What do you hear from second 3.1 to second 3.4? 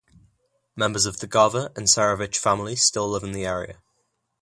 in